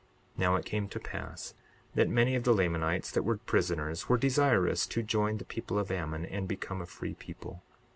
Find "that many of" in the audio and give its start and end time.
1.93-2.43